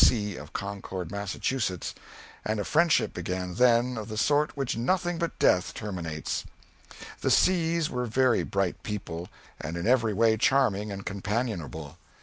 P. 0.01 0.05
C., 0.07 0.35
of 0.35 0.51
Concord, 0.51 1.11
Massachusetts, 1.11 1.93
and 2.43 2.59
a 2.59 2.65
friendship 2.65 3.13
began 3.13 3.53
then 3.53 3.99
of 3.99 4.09
the 4.09 4.17
sort 4.17 4.57
which 4.57 4.75
nothing 4.75 5.19
but 5.19 5.37
death 5.37 5.75
terminates. 5.75 6.43
The 7.19 7.29
C.'s 7.29 7.87
were 7.87 8.07
very 8.07 8.41
bright 8.41 8.81
people 8.81 9.29
and 9.59 9.77
in 9.77 9.85
every 9.85 10.13
way 10.13 10.37
charming 10.37 10.91
and 10.91 11.05
companionable. 11.05 11.99